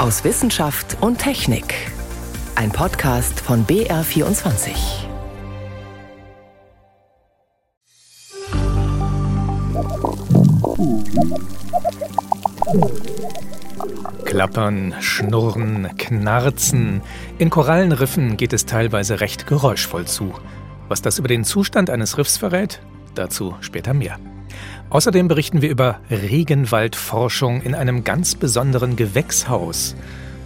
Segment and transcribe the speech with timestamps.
[0.00, 1.74] aus Wissenschaft und Technik.
[2.54, 4.70] Ein Podcast von BR24.
[14.24, 17.02] Klappern, Schnurren, Knarzen.
[17.38, 20.32] In Korallenriffen geht es teilweise recht geräuschvoll zu.
[20.88, 22.80] Was das über den Zustand eines Riffs verrät,
[23.14, 24.18] dazu später mehr.
[24.90, 29.94] Außerdem berichten wir über Regenwaldforschung in einem ganz besonderen Gewächshaus.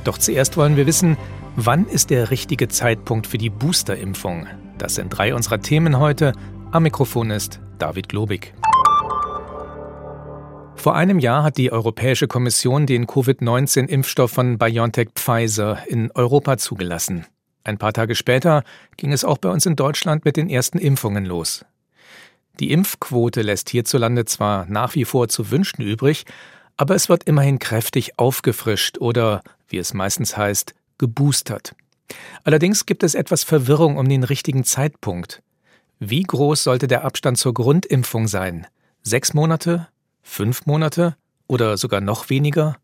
[0.05, 1.17] Doch zuerst wollen wir wissen,
[1.57, 4.47] wann ist der richtige Zeitpunkt für die Boosterimpfung?
[4.79, 6.33] Das sind drei unserer Themen heute.
[6.73, 8.55] Am Mikrofon ist David Globig.
[10.77, 17.25] Vor einem Jahr hat die Europäische Kommission den Covid-19-Impfstoff von BioNTech Pfizer in Europa zugelassen.
[17.63, 18.65] Ein paar Tage später
[18.99, 21.65] ging es auch bei uns in Deutschland mit den ersten Impfungen los.
[22.61, 26.25] Die Impfquote lässt hierzulande zwar nach wie vor zu wünschen übrig,
[26.77, 31.75] aber es wird immerhin kräftig aufgefrischt oder, wie es meistens heißt, geboostert.
[32.45, 35.43] Allerdings gibt es etwas Verwirrung um den richtigen Zeitpunkt.
[35.99, 38.67] Wie groß sollte der Abstand zur Grundimpfung sein?
[39.03, 39.89] Sechs Monate?
[40.23, 41.17] Fünf Monate?
[41.47, 42.77] Oder sogar noch weniger?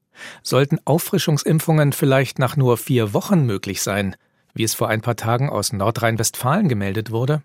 [0.43, 4.17] Sollten Auffrischungsimpfungen vielleicht nach nur vier Wochen möglich sein,
[4.55, 7.43] wie es vor ein paar Tagen aus Nordrhein-Westfalen gemeldet wurde?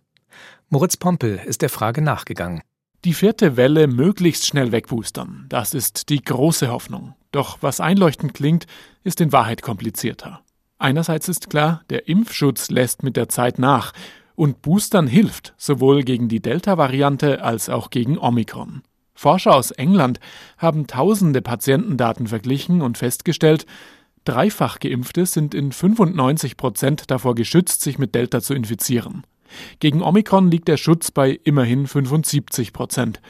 [0.70, 2.62] Moritz Pompel ist der Frage nachgegangen.
[3.04, 7.14] Die vierte Welle möglichst schnell wegboostern, das ist die große Hoffnung.
[7.32, 8.66] Doch was einleuchtend klingt,
[9.04, 10.42] ist in Wahrheit komplizierter.
[10.80, 13.94] Einerseits ist klar, der Impfschutz lässt mit der Zeit nach
[14.36, 18.82] und Boostern hilft, sowohl gegen die Delta-Variante als auch gegen Omikron.
[19.14, 20.20] Forscher aus England
[20.58, 23.66] haben tausende Patientendaten verglichen und festgestellt,
[24.26, 29.24] dreifach Geimpfte sind in 95 Prozent davor geschützt, sich mit Delta zu infizieren.
[29.80, 33.22] Gegen Omikron liegt der Schutz bei immerhin 75 Prozent.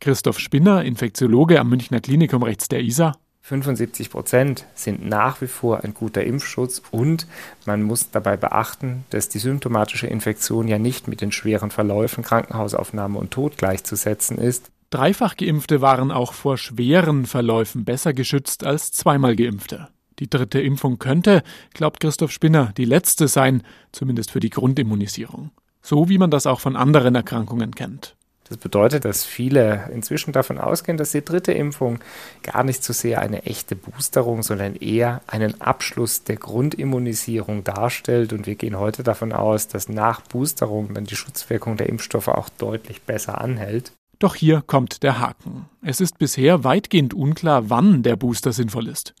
[0.00, 3.14] Christoph Spinner, Infektiologe am Münchner Klinikum rechts der ISA.
[3.46, 7.28] 75 Prozent sind nach wie vor ein guter Impfschutz und
[7.64, 13.16] man muss dabei beachten, dass die symptomatische Infektion ja nicht mit den schweren Verläufen, Krankenhausaufnahme
[13.18, 14.72] und Tod gleichzusetzen ist.
[14.90, 19.88] Dreifach Geimpfte waren auch vor schweren Verläufen besser geschützt als zweimal Geimpfte.
[20.18, 25.52] Die dritte Impfung könnte, glaubt Christoph Spinner, die letzte sein, zumindest für die Grundimmunisierung.
[25.86, 28.16] So wie man das auch von anderen Erkrankungen kennt.
[28.48, 32.00] Das bedeutet, dass viele inzwischen davon ausgehen, dass die dritte Impfung
[32.42, 38.32] gar nicht so sehr eine echte Boosterung, sondern eher einen Abschluss der Grundimmunisierung darstellt.
[38.32, 42.48] Und wir gehen heute davon aus, dass nach Boosterung dann die Schutzwirkung der Impfstoffe auch
[42.48, 43.92] deutlich besser anhält.
[44.18, 45.66] Doch hier kommt der Haken.
[45.82, 49.14] Es ist bisher weitgehend unklar, wann der Booster sinnvoll ist.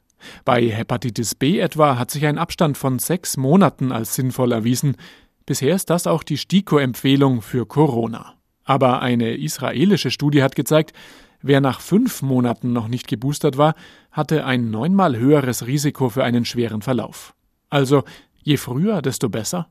[0.44, 4.96] Bei Hepatitis B etwa hat sich ein Abstand von sechs Monaten als sinnvoll erwiesen.
[5.46, 8.34] Bisher ist das auch die STIKO-Empfehlung für Corona.
[8.64, 10.92] Aber eine israelische Studie hat gezeigt,
[11.40, 13.74] wer nach fünf Monaten noch nicht geboostert war,
[14.10, 17.34] hatte ein neunmal höheres Risiko für einen schweren Verlauf.
[17.70, 18.02] Also
[18.42, 19.68] je früher, desto besser.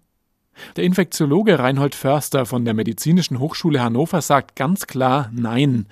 [0.77, 5.87] Der Infektiologe Reinhold Förster von der Medizinischen Hochschule Hannover sagt ganz klar Nein.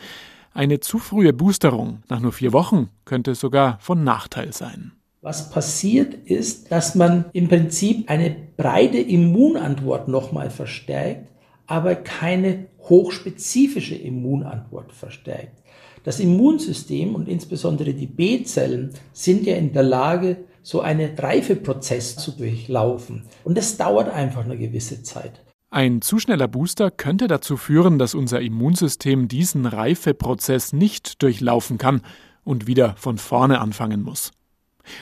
[0.53, 4.93] Eine zu frühe Boosterung nach nur vier Wochen könnte sogar von Nachteil sein.
[5.23, 11.29] Was passiert ist, dass man im Prinzip eine breite Immunantwort nochmal verstärkt,
[11.65, 15.63] aber keine hochspezifische Immunantwort verstärkt.
[16.03, 22.31] Das Immunsystem und insbesondere die B-Zellen sind ja in der Lage, so einen Reifeprozess zu
[22.31, 23.23] durchlaufen.
[23.45, 25.41] Und das dauert einfach eine gewisse Zeit.
[25.69, 32.01] Ein zu schneller Booster könnte dazu führen, dass unser Immunsystem diesen Reifeprozess nicht durchlaufen kann
[32.43, 34.33] und wieder von vorne anfangen muss.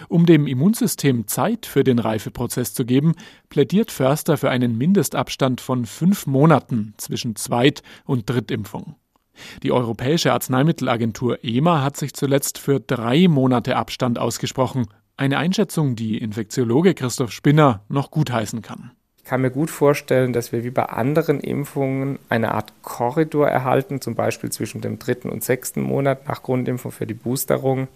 [0.09, 3.15] Um dem Immunsystem Zeit für den Reifeprozess zu geben,
[3.49, 8.95] plädiert Förster für einen Mindestabstand von fünf Monaten zwischen Zweit- und Drittimpfung.
[9.63, 14.87] Die Europäische Arzneimittelagentur EMA hat sich zuletzt für drei Monate Abstand ausgesprochen,
[15.17, 18.91] eine Einschätzung, die Infektiologe Christoph Spinner noch gutheißen kann.
[19.17, 24.01] Ich kann mir gut vorstellen, dass wir wie bei anderen Impfungen eine Art Korridor erhalten,
[24.01, 27.87] zum Beispiel zwischen dem dritten und sechsten Monat nach Grundimpfung für die Boosterung.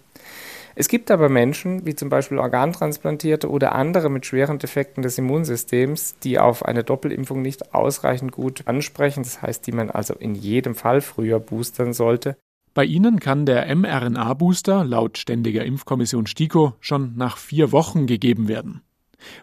[0.78, 6.18] Es gibt aber Menschen, wie zum Beispiel Organtransplantierte oder andere mit schweren Defekten des Immunsystems,
[6.22, 10.76] die auf eine Doppelimpfung nicht ausreichend gut ansprechen, das heißt, die man also in jedem
[10.76, 12.36] Fall früher boostern sollte.
[12.74, 18.82] Bei ihnen kann der mRNA-Booster laut Ständiger Impfkommission STIKO schon nach vier Wochen gegeben werden.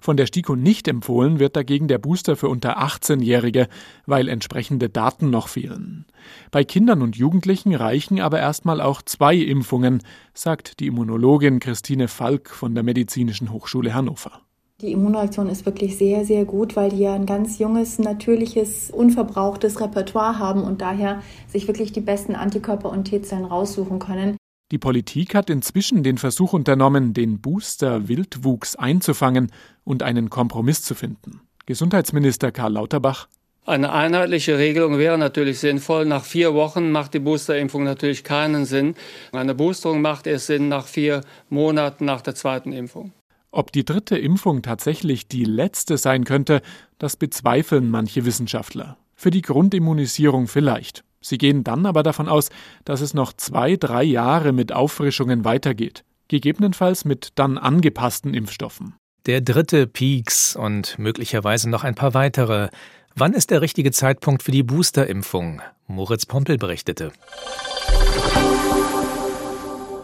[0.01, 3.69] Von der STIKO nicht empfohlen wird dagegen der Booster für unter 18-Jährige,
[4.07, 6.07] weil entsprechende Daten noch fehlen.
[6.51, 10.03] Bei Kindern und Jugendlichen reichen aber erstmal auch zwei Impfungen,
[10.35, 14.43] sagt die Immunologin Christine Falk von der Medizinischen Hochschule Hannover.
[14.83, 19.81] Die Immunreaktion ist wirklich sehr, sehr gut, weil die ja ein ganz junges, natürliches, unverbrauchtes
[19.81, 24.37] Repertoire haben und daher sich wirklich die besten Antikörper und T-Zellen raussuchen können.
[24.73, 29.53] Die Politik hat inzwischen den Versuch unternommen, den Booster-Wildwuchs einzufangen
[29.85, 31.43] und einen Kompromiss zu finden.
[31.67, 33.29] Gesundheitsminister Karl Lauterbach
[33.65, 36.05] eine einheitliche Regelung wäre natürlich sinnvoll.
[36.05, 38.97] Nach vier Wochen macht die Boosterimpfung natürlich keinen Sinn.
[39.31, 43.13] Eine Boosterung macht erst Sinn nach vier Monaten nach der zweiten Impfung.
[43.53, 46.61] Ob die dritte Impfung tatsächlich die letzte sein könnte,
[46.99, 48.97] das bezweifeln manche Wissenschaftler.
[49.15, 51.05] Für die Grundimmunisierung vielleicht.
[51.23, 52.51] Sie gehen dann aber davon aus,
[52.85, 56.05] dass es noch zwei, drei Jahre mit Auffrischungen weitergeht.
[56.29, 58.95] Gegebenenfalls mit dann angepassten Impfstoffen.
[59.27, 62.69] Der dritte Peaks und möglicherweise noch ein paar weitere.
[63.15, 65.63] Wann ist der richtige Zeitpunkt für die Boosterimpfung?
[65.87, 67.13] Moritz Pompel berichtete.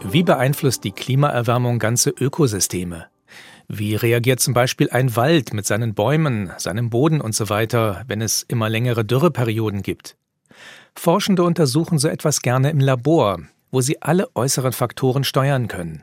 [0.04, 3.06] Wie beeinflusst die Klimaerwärmung ganze Ökosysteme?
[3.66, 8.22] Wie reagiert zum Beispiel ein Wald mit seinen Bäumen, seinem Boden und so weiter, wenn
[8.22, 10.16] es immer längere Dürreperioden gibt?
[10.98, 13.38] Forschende untersuchen so etwas gerne im Labor,
[13.70, 16.02] wo sie alle äußeren Faktoren steuern können.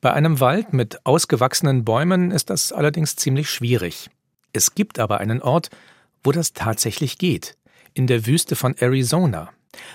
[0.00, 4.10] Bei einem Wald mit ausgewachsenen Bäumen ist das allerdings ziemlich schwierig.
[4.52, 5.70] Es gibt aber einen Ort,
[6.22, 7.56] wo das tatsächlich geht,
[7.94, 9.50] in der Wüste von Arizona.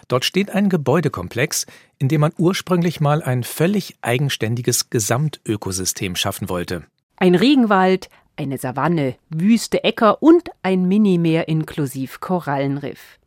[0.07, 1.65] Dort steht ein Gebäudekomplex,
[1.99, 6.83] in dem man ursprünglich mal ein völlig eigenständiges Gesamtökosystem schaffen wollte.
[7.17, 13.19] Ein Regenwald, eine Savanne, wüste Äcker und ein Minimeer inklusive Korallenriff.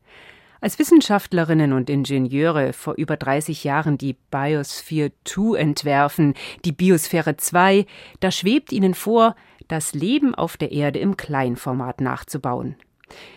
[0.60, 6.34] Als Wissenschaftlerinnen und Ingenieure vor über 30 Jahren die Biosphere 2 entwerfen,
[6.64, 7.87] die Biosphäre 2,
[8.19, 9.37] da schwebt ihnen vor,
[9.69, 12.75] das Leben auf der Erde im Kleinformat nachzubauen.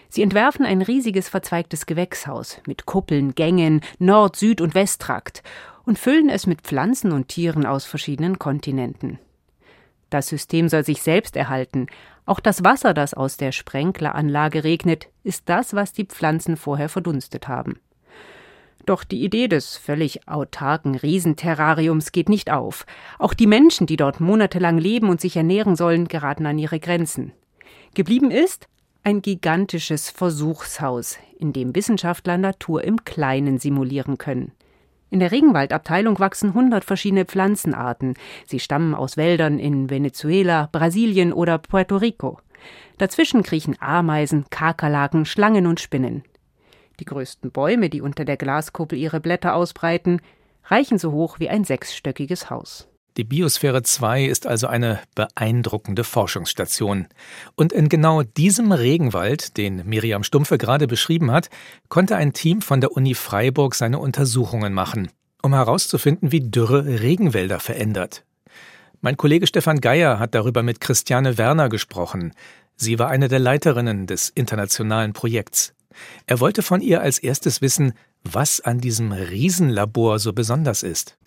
[0.10, 5.44] Sie entwerfen ein riesiges verzweigtes Gewächshaus mit Kuppeln, Gängen, Nord-, Süd- und Westtrakt
[5.86, 9.20] und füllen es mit Pflanzen und Tieren aus verschiedenen Kontinenten.
[10.10, 11.88] Das System soll sich selbst erhalten.
[12.26, 17.48] Auch das Wasser, das aus der Sprenkleranlage regnet, ist das, was die Pflanzen vorher verdunstet
[17.48, 17.80] haben.
[18.86, 22.86] Doch die Idee des völlig autarken Riesenterrariums geht nicht auf.
[23.20, 27.32] Auch die Menschen, die dort monatelang leben und sich ernähren sollen, geraten an ihre Grenzen.
[27.94, 28.68] Geblieben ist
[29.04, 34.52] ein gigantisches Versuchshaus, in dem Wissenschaftler Natur im Kleinen simulieren können.
[35.12, 38.14] In der Regenwaldabteilung wachsen 100 verschiedene Pflanzenarten.
[38.48, 42.40] Sie stammen aus Wäldern in Venezuela, Brasilien oder Puerto Rico.
[42.98, 46.24] Dazwischen kriechen Ameisen, Kakerlaken, Schlangen und Spinnen.
[47.02, 50.22] Die größten Bäume, die unter der Glaskuppel ihre Blätter ausbreiten,
[50.64, 52.88] reichen so hoch wie ein sechsstöckiges Haus.
[53.18, 57.08] Die Biosphäre 2 ist also eine beeindruckende Forschungsstation.
[57.56, 61.50] Und in genau diesem Regenwald, den Miriam Stumpfe gerade beschrieben hat,
[61.90, 65.12] konnte ein Team von der Uni Freiburg seine Untersuchungen machen,
[65.42, 68.24] um herauszufinden, wie Dürre Regenwälder verändert.
[69.02, 72.32] Mein Kollege Stefan Geier hat darüber mit Christiane Werner gesprochen.
[72.78, 75.74] Sie war eine der Leiterinnen des internationalen Projekts.
[76.28, 77.92] Er wollte von ihr als erstes wissen,
[78.24, 81.18] was an diesem Riesenlabor so besonders ist.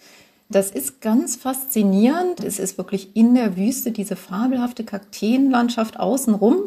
[0.48, 2.44] Das ist ganz faszinierend.
[2.44, 6.64] Es ist wirklich in der Wüste diese fabelhafte Kakteenlandschaft außenrum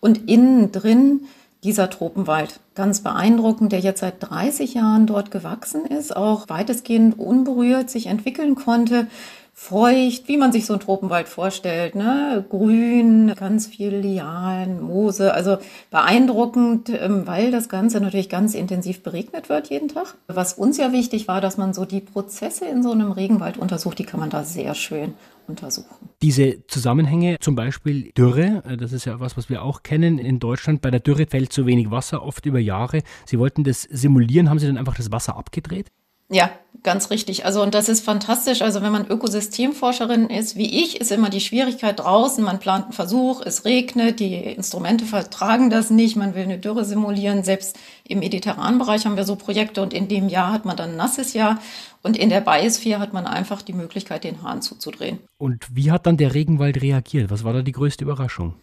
[0.00, 1.22] und innen drin
[1.62, 2.58] dieser Tropenwald.
[2.74, 8.56] Ganz beeindruckend, der jetzt seit 30 Jahren dort gewachsen ist, auch weitestgehend unberührt sich entwickeln
[8.56, 9.06] konnte
[9.54, 12.44] feucht, wie man sich so einen Tropenwald vorstellt, ne?
[12.48, 15.58] Grün, ganz viel Lianen, Moose, also
[15.90, 20.16] beeindruckend, ähm, weil das Ganze natürlich ganz intensiv beregnet wird jeden Tag.
[20.26, 23.98] Was uns ja wichtig war, dass man so die Prozesse in so einem Regenwald untersucht,
[23.98, 25.14] die kann man da sehr schön
[25.46, 26.08] untersuchen.
[26.22, 30.38] Diese Zusammenhänge, zum Beispiel Dürre, äh, das ist ja was, was wir auch kennen in
[30.38, 30.80] Deutschland.
[30.80, 33.02] Bei der Dürre fällt zu wenig Wasser, oft über Jahre.
[33.26, 35.90] Sie wollten das simulieren, haben Sie dann einfach das Wasser abgedreht?
[36.32, 36.50] Ja,
[36.82, 37.44] ganz richtig.
[37.44, 38.62] Also, und das ist fantastisch.
[38.62, 42.42] Also, wenn man Ökosystemforscherin ist, wie ich, ist immer die Schwierigkeit draußen.
[42.42, 46.86] Man plant einen Versuch, es regnet, die Instrumente vertragen das nicht, man will eine Dürre
[46.86, 47.44] simulieren.
[47.44, 50.90] Selbst im mediterranen Bereich haben wir so Projekte und in dem Jahr hat man dann
[50.92, 51.60] ein nasses Jahr.
[52.02, 55.18] Und in der Biosphere hat man einfach die Möglichkeit, den Hahn zuzudrehen.
[55.38, 57.30] Und wie hat dann der Regenwald reagiert?
[57.30, 58.54] Was war da die größte Überraschung?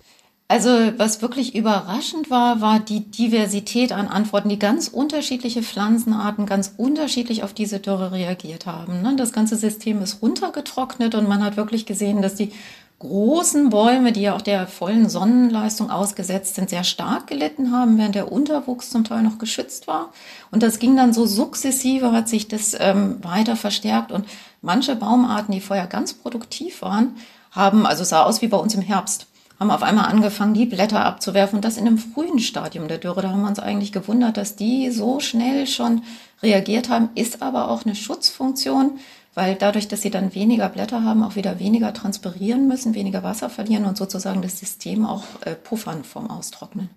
[0.52, 6.74] Also was wirklich überraschend war, war die Diversität an Antworten, die ganz unterschiedliche Pflanzenarten ganz
[6.76, 9.04] unterschiedlich auf diese Dürre reagiert haben.
[9.04, 9.16] Ne?
[9.16, 12.52] Das ganze System ist runtergetrocknet und man hat wirklich gesehen, dass die
[12.98, 18.16] großen Bäume, die ja auch der vollen Sonnenleistung ausgesetzt sind, sehr stark gelitten haben, während
[18.16, 20.10] der Unterwuchs zum Teil noch geschützt war.
[20.50, 24.12] Und das ging dann so sukzessive, hat sich das ähm, weiter verstärkt.
[24.12, 24.26] Und
[24.64, 27.16] manche Baumarten, die vorher ganz produktiv waren,
[27.52, 29.28] haben, also sah aus wie bei uns im Herbst,
[29.60, 33.22] haben auf einmal angefangen, die Blätter abzuwerfen und das in einem frühen Stadium der Dürre.
[33.22, 36.04] Da haben wir uns eigentlich gewundert, dass die so schnell schon
[36.42, 39.00] reagiert haben, ist aber auch eine Schutzfunktion,
[39.34, 43.50] weil dadurch, dass sie dann weniger Blätter haben, auch wieder weniger transpirieren müssen, weniger Wasser
[43.50, 46.90] verlieren und sozusagen das System auch äh, puffern vom Austrocknen.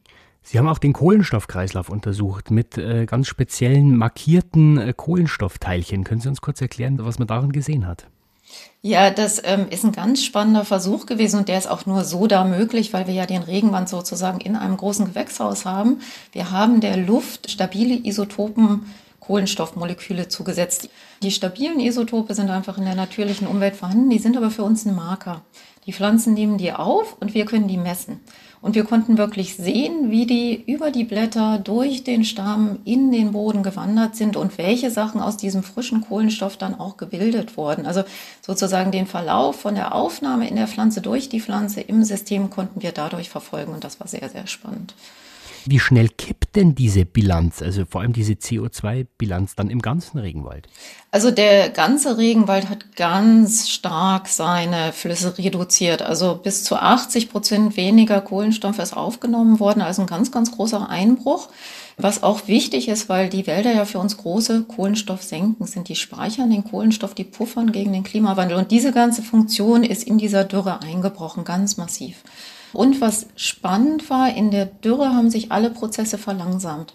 [0.44, 6.04] Sie haben auch den Kohlenstoffkreislauf untersucht mit äh, ganz speziellen markierten äh, Kohlenstoffteilchen.
[6.04, 8.08] Können Sie uns kurz erklären, was man darin gesehen hat?
[8.84, 12.26] Ja, das ähm, ist ein ganz spannender Versuch gewesen und der ist auch nur so
[12.26, 16.00] da möglich, weil wir ja den Regenwand sozusagen in einem großen Gewächshaus haben.
[16.32, 18.92] Wir haben der Luft stabile Isotopen
[19.22, 20.88] Kohlenstoffmoleküle zugesetzt.
[21.22, 24.84] Die stabilen Isotope sind einfach in der natürlichen Umwelt vorhanden, die sind aber für uns
[24.84, 25.42] ein Marker.
[25.86, 28.20] Die Pflanzen nehmen die auf und wir können die messen.
[28.60, 33.32] Und wir konnten wirklich sehen, wie die über die Blätter durch den Stamm in den
[33.32, 37.86] Boden gewandert sind und welche Sachen aus diesem frischen Kohlenstoff dann auch gebildet wurden.
[37.86, 38.04] Also
[38.40, 42.82] sozusagen den Verlauf von der Aufnahme in der Pflanze durch die Pflanze im System konnten
[42.82, 44.94] wir dadurch verfolgen und das war sehr, sehr spannend.
[45.66, 50.68] Wie schnell kippt denn diese Bilanz, also vor allem diese CO2-Bilanz dann im ganzen Regenwald?
[51.10, 56.02] Also der ganze Regenwald hat ganz stark seine Flüsse reduziert.
[56.02, 60.88] Also bis zu 80 Prozent weniger Kohlenstoff ist aufgenommen worden, also ein ganz, ganz großer
[60.88, 61.48] Einbruch.
[61.98, 65.88] Was auch wichtig ist, weil die Wälder ja für uns große Kohlenstoffsenken sind.
[65.88, 68.56] Die speichern den Kohlenstoff, die puffern gegen den Klimawandel.
[68.56, 72.24] Und diese ganze Funktion ist in dieser Dürre eingebrochen, ganz massiv.
[72.72, 76.94] Und was spannend war, in der Dürre haben sich alle Prozesse verlangsamt.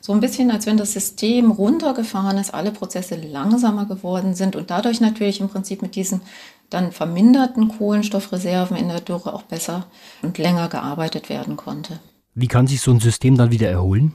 [0.00, 4.70] So ein bisschen, als wenn das System runtergefahren ist, alle Prozesse langsamer geworden sind und
[4.70, 6.22] dadurch natürlich im Prinzip mit diesen
[6.70, 9.86] dann verminderten Kohlenstoffreserven in der Dürre auch besser
[10.22, 12.00] und länger gearbeitet werden konnte.
[12.34, 14.14] Wie kann sich so ein System dann wieder erholen?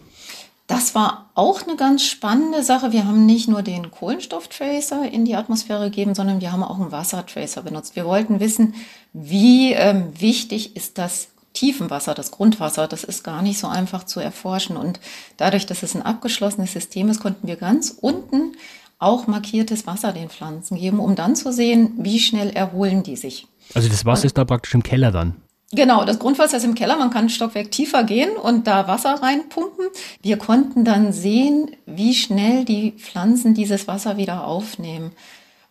[0.68, 2.92] Das war auch eine ganz spannende Sache.
[2.92, 6.92] Wir haben nicht nur den Kohlenstofftracer in die Atmosphäre gegeben, sondern wir haben auch einen
[6.92, 7.96] Wassertracer benutzt.
[7.96, 8.76] Wir wollten wissen,
[9.14, 12.90] wie ähm, wichtig ist das Tiefenwasser, das Grundwasser.
[12.90, 14.76] Das ist gar nicht so einfach zu erforschen.
[14.76, 15.00] Und
[15.38, 18.52] dadurch, dass es ein abgeschlossenes System ist, konnten wir ganz unten
[19.00, 23.48] auch markiertes Wasser den Pflanzen geben, um dann zu sehen, wie schnell erholen die sich.
[23.74, 25.36] Also das Wasser Und, ist da praktisch im Keller dann?
[25.74, 26.98] Genau, das Grundwasser ist im Keller.
[26.98, 29.88] Man kann ein Stockwerk tiefer gehen und da Wasser reinpumpen.
[30.22, 35.12] Wir konnten dann sehen, wie schnell die Pflanzen dieses Wasser wieder aufnehmen.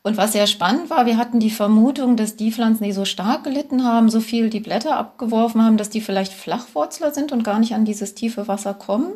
[0.02, 3.42] Und was sehr spannend war, wir hatten die Vermutung, dass die Pflanzen, die so stark
[3.42, 7.58] gelitten haben, so viel die Blätter abgeworfen haben, dass die vielleicht Flachwurzler sind und gar
[7.58, 9.14] nicht an dieses tiefe Wasser kommen.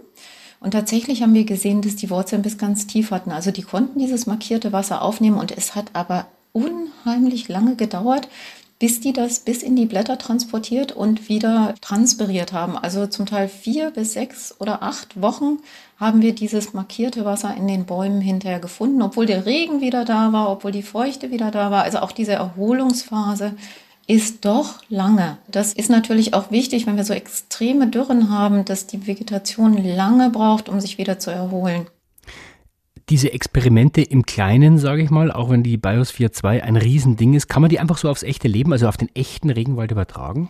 [0.60, 3.30] Und tatsächlich haben wir gesehen, dass die Wurzeln bis ganz tief hatten.
[3.32, 8.28] Also die konnten dieses markierte Wasser aufnehmen und es hat aber unheimlich lange gedauert,
[8.80, 12.76] bis die das bis in die Blätter transportiert und wieder transpiriert haben.
[12.76, 15.58] Also zum Teil vier bis sechs oder acht Wochen
[15.98, 20.32] haben wir dieses markierte Wasser in den Bäumen hinterher gefunden, obwohl der Regen wieder da
[20.32, 21.82] war, obwohl die Feuchte wieder da war.
[21.82, 23.54] Also auch diese Erholungsphase
[24.06, 25.36] ist doch lange.
[25.46, 30.30] Das ist natürlich auch wichtig, wenn wir so extreme Dürren haben, dass die Vegetation lange
[30.30, 31.86] braucht, um sich wieder zu erholen
[33.10, 37.48] diese Experimente im Kleinen, sage ich mal, auch wenn die Biosphere 2 ein Riesending ist,
[37.48, 40.48] kann man die einfach so aufs echte Leben, also auf den echten Regenwald übertragen?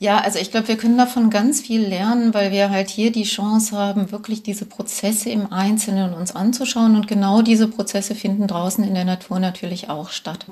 [0.00, 3.22] Ja, also ich glaube, wir können davon ganz viel lernen, weil wir halt hier die
[3.22, 6.96] Chance haben, wirklich diese Prozesse im Einzelnen uns anzuschauen.
[6.96, 10.46] Und genau diese Prozesse finden draußen in der Natur natürlich auch statt.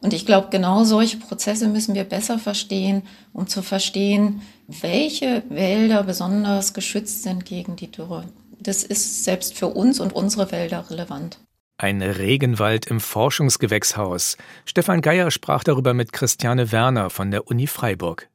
[0.00, 3.02] Und ich glaube, genau solche Prozesse müssen wir besser verstehen,
[3.32, 8.24] um zu verstehen, welche Wälder besonders geschützt sind gegen die Dürre
[8.60, 11.38] das ist selbst für uns und unsere Wälder relevant.
[11.80, 14.36] Ein Regenwald im Forschungsgewächshaus.
[14.64, 18.28] Stefan Geier sprach darüber mit Christiane Werner von der Uni Freiburg.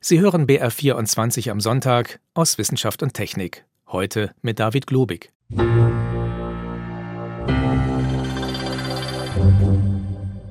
[0.00, 3.64] Sie hören BR24 am Sonntag aus Wissenschaft und Technik.
[3.86, 5.32] Heute mit David Globig.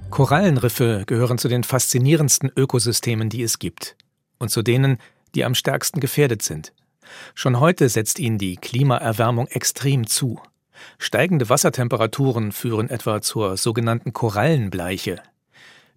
[0.09, 3.95] Korallenriffe gehören zu den faszinierendsten Ökosystemen, die es gibt.
[4.39, 4.97] Und zu denen,
[5.35, 6.73] die am stärksten gefährdet sind.
[7.35, 10.41] Schon heute setzt ihnen die Klimaerwärmung extrem zu.
[10.97, 15.21] Steigende Wassertemperaturen führen etwa zur sogenannten Korallenbleiche.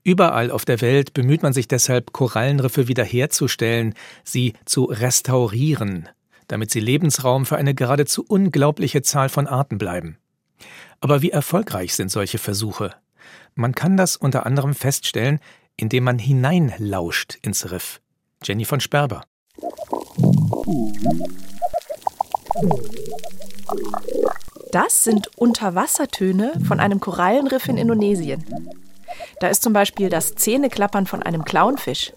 [0.03, 6.11] Überall auf der Welt bemüht man sich deshalb, Korallenriffe wiederherzustellen, sie zu restaurieren,
[6.47, 10.19] damit sie Lebensraum für eine geradezu unglaubliche Zahl von Arten bleiben.
[11.01, 12.95] Aber wie erfolgreich sind solche Versuche?
[13.55, 15.41] Man kann das unter anderem feststellen,
[15.77, 18.01] indem man hineinlauscht ins Riff.
[18.43, 19.25] Jenny von Sperber.
[24.73, 28.45] Das sind Unterwassertöne von einem Korallenriff in Indonesien.
[29.41, 32.13] Da ist zum Beispiel das Zähneklappern von einem Clownfisch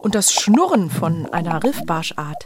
[0.00, 2.44] und das Schnurren von einer Riffbarschart.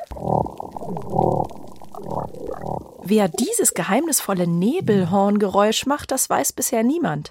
[3.07, 7.29] Wer dieses geheimnisvolle Nebelhorngeräusch macht, das weiß bisher niemand.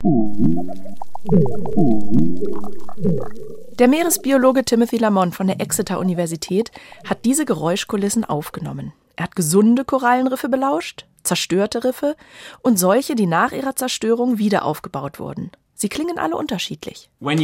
[3.80, 6.72] Der Meeresbiologe Timothy Lamont von der Exeter Universität
[7.08, 8.94] hat diese Geräuschkulissen aufgenommen.
[9.16, 12.16] Er hat gesunde Korallenriffe belauscht, zerstörte Riffe
[12.62, 15.50] und solche, die nach ihrer Zerstörung wieder aufgebaut wurden.
[15.76, 17.10] Sie klingen alle unterschiedlich.
[17.20, 17.38] Wenn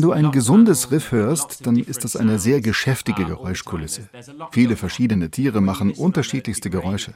[0.00, 4.08] du ein gesundes Riff hörst, dann ist das eine sehr geschäftige Geräuschkulisse.
[4.52, 7.14] Viele verschiedene Tiere machen unterschiedlichste Geräusche.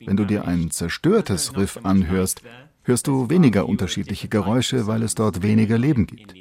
[0.00, 2.42] Wenn du dir ein zerstörtes Riff anhörst,
[2.82, 6.34] hörst du weniger unterschiedliche Geräusche, weil es dort weniger Leben gibt.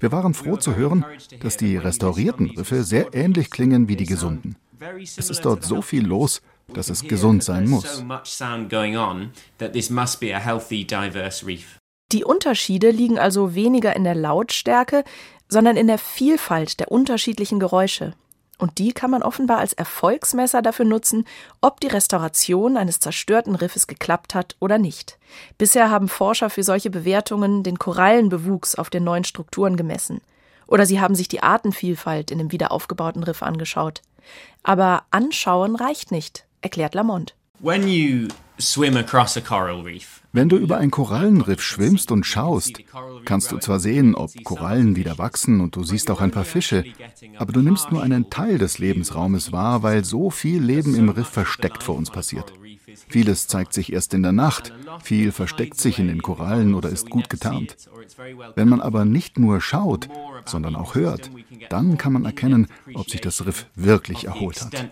[0.00, 1.04] Wir waren froh zu hören,
[1.40, 4.56] dass die restaurierten Riffe sehr ähnlich klingen wie die gesunden.
[5.02, 6.40] Es ist dort so viel los,
[6.74, 8.02] dass es gesund sein muss.
[12.12, 15.04] Die Unterschiede liegen also weniger in der Lautstärke,
[15.48, 18.14] sondern in der Vielfalt der unterschiedlichen Geräusche.
[18.58, 21.24] Und die kann man offenbar als Erfolgsmesser dafür nutzen,
[21.60, 25.18] ob die Restauration eines zerstörten Riffes geklappt hat oder nicht.
[25.56, 30.20] Bisher haben Forscher für solche Bewertungen den Korallenbewuchs auf den neuen Strukturen gemessen.
[30.66, 34.02] Oder sie haben sich die Artenvielfalt in dem wiederaufgebauten Riff angeschaut.
[34.62, 37.34] Aber anschauen reicht nicht erklärt Lamont.
[40.32, 42.80] Wenn du über ein Korallenriff schwimmst und schaust,
[43.24, 46.84] kannst du zwar sehen, ob Korallen wieder wachsen und du siehst auch ein paar Fische,
[47.36, 51.28] aber du nimmst nur einen Teil des Lebensraumes wahr, weil so viel Leben im Riff
[51.28, 52.52] versteckt vor uns passiert.
[53.08, 57.10] Vieles zeigt sich erst in der Nacht, viel versteckt sich in den Korallen oder ist
[57.10, 57.76] gut getarnt.
[58.54, 60.08] Wenn man aber nicht nur schaut,
[60.44, 61.30] sondern auch hört,
[61.68, 64.90] dann kann man erkennen, ob sich das Riff wirklich erholt hat.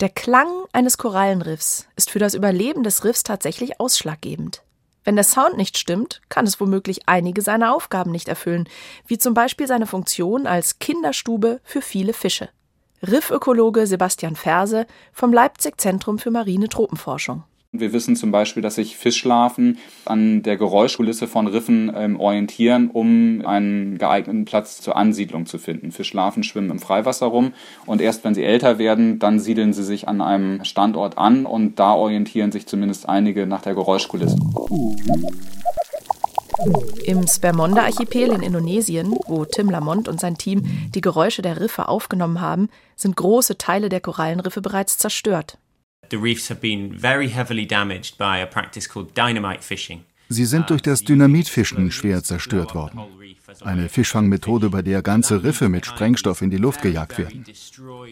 [0.00, 4.62] Der Klang eines Korallenriffs ist für das Überleben des Riffs tatsächlich ausschlaggebend.
[5.04, 8.68] Wenn der Sound nicht stimmt, kann es womöglich einige seiner Aufgaben nicht erfüllen,
[9.06, 12.50] wie zum Beispiel seine Funktion als Kinderstube für viele Fische.
[13.02, 17.44] Riffökologe Sebastian Ferse vom Leipzig Zentrum für marine Tropenforschung.
[17.72, 23.46] Wir wissen zum Beispiel, dass sich Fischlarven an der Geräuschkulisse von Riffen ähm, orientieren, um
[23.46, 25.92] einen geeigneten Platz zur Ansiedlung zu finden.
[25.92, 27.52] Fischlarven schwimmen im Freiwasser rum
[27.86, 31.78] und erst wenn sie älter werden, dann siedeln sie sich an einem Standort an und
[31.78, 34.36] da orientieren sich zumindest einige nach der Geräuschkulisse.
[37.04, 42.40] Im Spermonda-Archipel in Indonesien, wo Tim Lamont und sein Team die Geräusche der Riffe aufgenommen
[42.40, 45.58] haben, sind große Teile der Korallenriffe bereits zerstört.
[50.32, 53.00] Sie sind durch das Dynamitfischen schwer zerstört worden.
[53.62, 57.44] Eine Fischfangmethode, bei der ganze Riffe mit Sprengstoff in die Luft gejagt werden.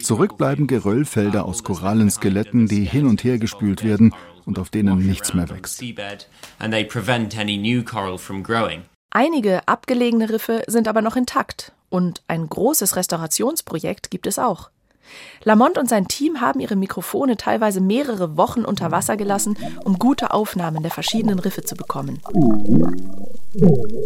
[0.01, 4.13] Zurück bleiben Geröllfelder aus Korallenskeletten, die hin und her gespült werden
[4.49, 5.79] und auf denen nichts mehr wächst.
[9.11, 14.71] Einige abgelegene Riffe sind aber noch intakt und ein großes Restaurationsprojekt gibt es auch.
[15.43, 20.33] Lamont und sein Team haben ihre Mikrofone teilweise mehrere Wochen unter Wasser gelassen, um gute
[20.33, 22.19] Aufnahmen der verschiedenen Riffe zu bekommen.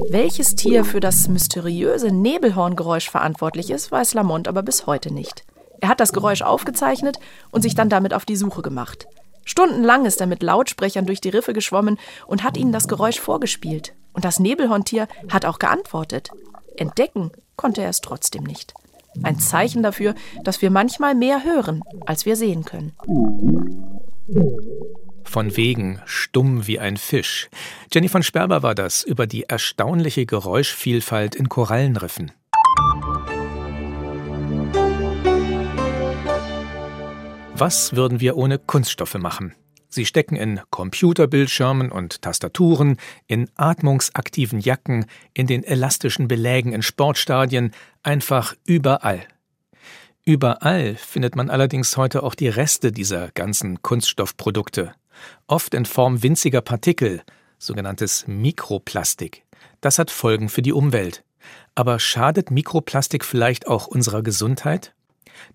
[0.10, 5.45] Welches Tier für das mysteriöse Nebelhorngeräusch verantwortlich ist, weiß Lamont aber bis heute nicht.
[5.79, 7.17] Er hat das Geräusch aufgezeichnet
[7.51, 9.08] und sich dann damit auf die Suche gemacht.
[9.45, 13.93] Stundenlang ist er mit Lautsprechern durch die Riffe geschwommen und hat ihnen das Geräusch vorgespielt.
[14.13, 16.29] Und das Nebelhorntier hat auch geantwortet.
[16.77, 18.73] Entdecken konnte er es trotzdem nicht.
[19.21, 22.93] Ein Zeichen dafür, dass wir manchmal mehr hören, als wir sehen können.
[25.23, 27.49] Von wegen stumm wie ein Fisch.
[27.93, 32.32] Jenny von Sperber war das über die erstaunliche Geräuschvielfalt in Korallenriffen.
[37.55, 39.53] Was würden wir ohne Kunststoffe machen?
[39.87, 47.71] Sie stecken in Computerbildschirmen und Tastaturen, in atmungsaktiven Jacken, in den elastischen Belägen in Sportstadien,
[48.01, 49.27] einfach überall.
[50.25, 54.95] Überall findet man allerdings heute auch die Reste dieser ganzen Kunststoffprodukte,
[55.45, 57.21] oft in Form winziger Partikel,
[57.59, 59.45] sogenanntes Mikroplastik.
[59.79, 61.23] Das hat Folgen für die Umwelt.
[61.75, 64.95] Aber schadet Mikroplastik vielleicht auch unserer Gesundheit?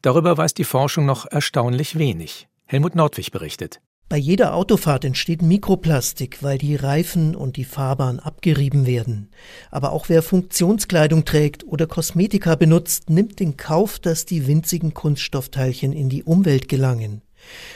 [0.03, 2.49] Darüber weiß die Forschung noch erstaunlich wenig.
[2.67, 3.81] Helmut Nordwig berichtet.
[4.09, 9.29] Bei jeder Autofahrt entsteht Mikroplastik, weil die Reifen und die Fahrbahn abgerieben werden.
[9.71, 15.93] Aber auch wer Funktionskleidung trägt oder Kosmetika benutzt, nimmt in Kauf, dass die winzigen Kunststoffteilchen
[15.93, 17.21] in die Umwelt gelangen.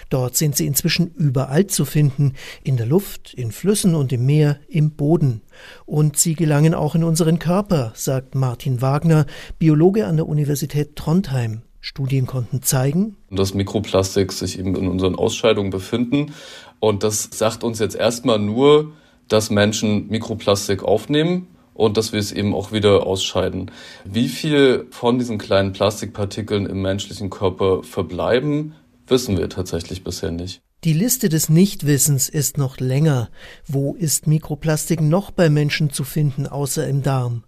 [0.09, 2.33] Dort sind sie inzwischen überall zu finden,
[2.65, 5.43] in der Luft, in Flüssen und im Meer, im Boden.
[5.85, 9.27] Und sie gelangen auch in unseren Körper, sagt Martin Wagner,
[9.59, 11.63] Biologe an der Universität Trondheim.
[11.85, 16.33] Studien konnten zeigen, dass Mikroplastik sich eben in unseren Ausscheidungen befinden.
[16.79, 18.93] Und das sagt uns jetzt erstmal nur,
[19.27, 23.73] dass Menschen Mikroplastik aufnehmen und dass wir es eben auch wieder ausscheiden.
[24.05, 28.75] Wie viel von diesen kleinen Plastikpartikeln im menschlichen Körper verbleiben,
[29.09, 30.63] wissen wir tatsächlich bisher nicht.
[30.85, 33.29] Die Liste des Nichtwissens ist noch länger.
[33.67, 37.43] Wo ist Mikroplastik noch bei Menschen zu finden, außer im Darm?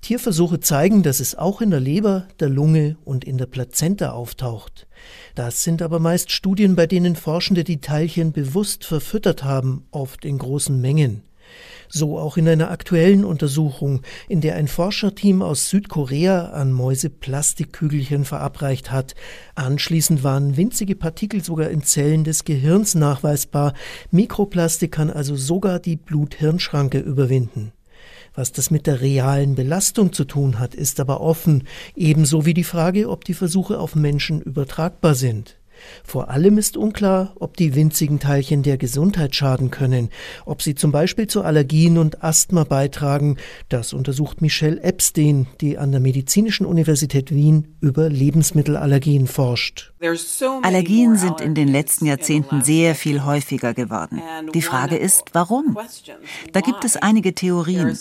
[0.00, 4.86] Tierversuche zeigen, dass es auch in der Leber, der Lunge und in der Plazenta auftaucht.
[5.34, 10.38] Das sind aber meist Studien, bei denen Forschende die Teilchen bewusst verfüttert haben, oft in
[10.38, 11.22] großen Mengen.
[11.88, 18.26] So auch in einer aktuellen Untersuchung, in der ein Forscherteam aus Südkorea an Mäuse Plastikkügelchen
[18.26, 19.14] verabreicht hat.
[19.54, 23.72] Anschließend waren winzige Partikel sogar in Zellen des Gehirns nachweisbar.
[24.10, 27.72] Mikroplastik kann also sogar die Blut-Hirn-Schranke überwinden.
[28.38, 31.64] Was das mit der realen Belastung zu tun hat, ist aber offen,
[31.96, 35.56] ebenso wie die Frage, ob die Versuche auf Menschen übertragbar sind.
[36.04, 40.10] Vor allem ist unklar, ob die winzigen Teilchen der Gesundheit schaden können,
[40.46, 43.38] ob sie zum Beispiel zu Allergien und Asthma beitragen.
[43.68, 49.92] Das untersucht Michelle Epstein, die an der Medizinischen Universität Wien über Lebensmittelallergien forscht.
[50.62, 54.22] Allergien sind in den letzten Jahrzehnten sehr viel häufiger geworden.
[54.54, 55.76] Die Frage ist, warum?
[56.52, 57.98] Da gibt es einige Theorien.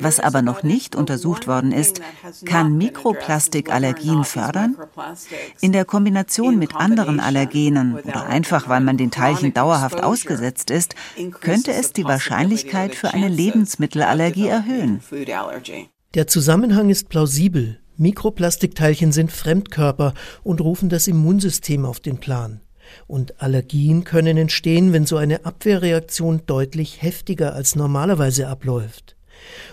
[0.00, 2.00] Was aber noch nicht untersucht worden ist,
[2.44, 4.76] kann Mikroplastik Allergien fördern?
[5.60, 10.94] In der Kombination mit anderen Allergenen oder einfach weil man den Teilchen dauerhaft ausgesetzt ist,
[11.40, 15.00] könnte es die Wahrscheinlichkeit für eine Lebensmittelallergie erhöhen.
[16.14, 17.80] Der Zusammenhang ist plausibel.
[18.00, 22.60] Mikroplastikteilchen sind Fremdkörper und rufen das Immunsystem auf den Plan.
[23.06, 29.16] Und Allergien können entstehen, wenn so eine Abwehrreaktion deutlich heftiger als normalerweise abläuft.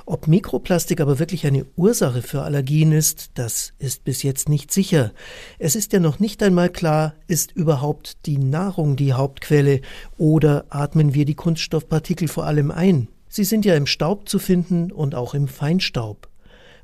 [0.06, 5.14] Ob Mikroplastik aber wirklich eine Ursache für Allergien ist, das ist bis jetzt nicht sicher.
[5.58, 9.80] Es ist ja noch nicht einmal klar, ist überhaupt die Nahrung die Hauptquelle
[10.18, 13.08] oder atmen wir die Kunststoffpartikel vor allem ein?
[13.30, 16.28] Sie sind ja im Staub zu finden und auch im Feinstaub.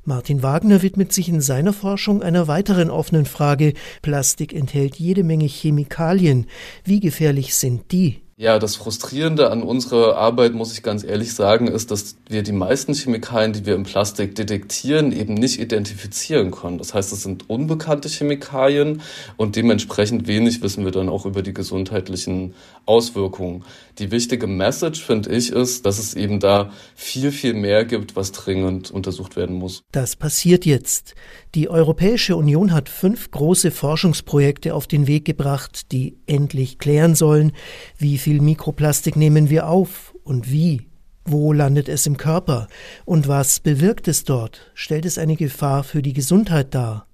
[0.06, 3.72] Martin Wagner widmet sich in seiner Forschung einer weiteren offenen Frage.
[4.02, 6.46] Plastik enthält jede Menge Chemikalien.
[6.84, 8.23] Wie gefährlich sind die?
[8.36, 12.50] Ja, das Frustrierende an unserer Arbeit, muss ich ganz ehrlich sagen, ist, dass wir die
[12.50, 16.78] meisten Chemikalien, die wir im Plastik detektieren, eben nicht identifizieren können.
[16.78, 19.02] Das heißt, es sind unbekannte Chemikalien
[19.36, 22.54] und dementsprechend wenig wissen wir dann auch über die gesundheitlichen
[22.86, 23.64] Auswirkungen.
[24.00, 28.32] Die wichtige Message, finde ich, ist, dass es eben da viel, viel mehr gibt, was
[28.32, 29.82] dringend untersucht werden muss.
[29.92, 31.14] Das passiert jetzt.
[31.54, 37.52] Die Europäische Union hat fünf große Forschungsprojekte auf den Weg gebracht, die endlich klären sollen,
[37.96, 40.88] wie viel Mikroplastik nehmen wir auf und wie?
[41.26, 42.68] Wo landet es im Körper?
[43.04, 44.72] Und was bewirkt es dort?
[44.72, 47.06] Stellt es eine Gefahr für die Gesundheit dar?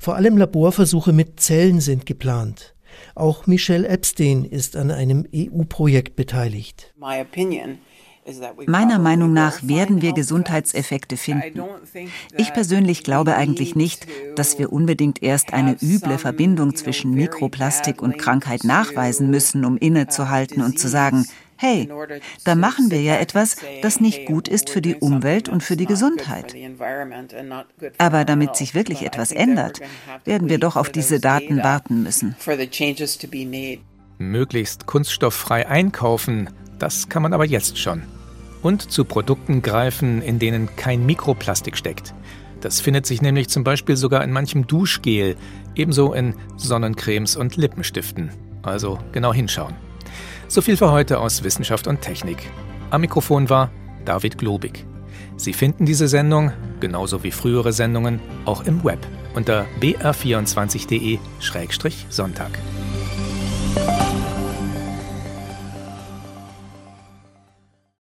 [0.00, 2.74] Vor allem Laborversuche mit Zellen sind geplant.
[3.14, 6.92] Auch Michelle Epstein ist an einem EU-Projekt beteiligt.
[8.66, 11.62] Meiner Meinung nach werden wir Gesundheitseffekte finden.
[12.36, 14.06] Ich persönlich glaube eigentlich nicht,
[14.36, 20.62] dass wir unbedingt erst eine üble Verbindung zwischen Mikroplastik und Krankheit nachweisen müssen, um innezuhalten
[20.62, 21.88] und zu sagen, hey,
[22.44, 25.86] da machen wir ja etwas, das nicht gut ist für die Umwelt und für die
[25.86, 26.54] Gesundheit.
[27.98, 29.80] Aber damit sich wirklich etwas ändert,
[30.24, 32.34] werden wir doch auf diese Daten warten müssen.
[34.18, 38.02] Möglichst kunststofffrei einkaufen, das kann man aber jetzt schon.
[38.62, 42.14] Und zu Produkten greifen, in denen kein Mikroplastik steckt.
[42.60, 45.36] Das findet sich nämlich zum Beispiel sogar in manchem Duschgel,
[45.74, 48.30] ebenso in Sonnencremes und Lippenstiften.
[48.62, 49.74] Also genau hinschauen.
[50.48, 52.50] So viel für heute aus Wissenschaft und Technik.
[52.90, 53.70] Am Mikrofon war
[54.04, 54.84] David Globig.
[55.36, 62.50] Sie finden diese Sendung, genauso wie frühere Sendungen, auch im Web unter br24.de-sonntag.